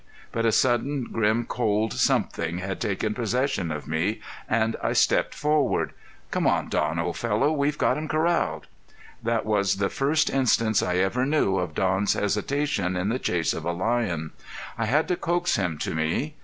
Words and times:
But 0.31 0.47
a 0.47 0.51
sudden, 0.51 1.03
grim, 1.11 1.45
cold 1.45 1.93
something 1.93 2.57
had 2.57 2.81
taken 2.81 3.13
possession 3.13 3.69
of 3.71 3.87
me, 3.87 4.19
and 4.49 4.75
I 4.81 4.93
stepped 4.93 5.35
forward. 5.35 5.93
"Come 6.31 6.47
on, 6.47 6.69
Don, 6.69 6.97
old 6.97 7.17
fellow, 7.17 7.51
we've 7.51 7.77
got 7.77 7.97
him 7.99 8.07
corralled." 8.07 8.65
That 9.21 9.45
was 9.45 9.75
the 9.75 9.89
first 9.89 10.31
instance 10.31 10.81
I 10.81 10.95
ever 10.95 11.23
knew 11.27 11.57
of 11.57 11.75
Don's 11.75 12.13
hesitation 12.13 12.95
in 12.97 13.09
the 13.09 13.19
chase 13.19 13.53
of 13.53 13.63
a 13.63 13.73
lion. 13.73 14.31
I 14.75 14.85
had 14.85 15.07
to 15.09 15.15
coax 15.15 15.57
him 15.57 15.77
to 15.77 15.93
me. 15.93 16.33